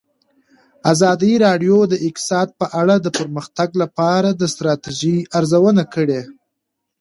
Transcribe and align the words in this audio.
ازادي 0.91 1.33
راډیو 1.45 1.77
د 1.87 1.93
اقتصاد 2.07 2.47
په 2.59 2.65
اړه 2.81 2.95
د 2.99 3.07
پرمختګ 3.19 3.69
لپاره 3.81 4.29
د 4.33 4.41
ستراتیژۍ 4.53 5.17
ارزونه 5.37 5.83
کړې. 5.93 6.21